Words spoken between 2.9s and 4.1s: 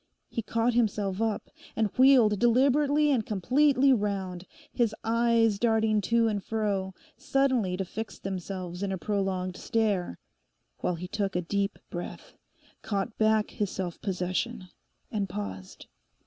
and completely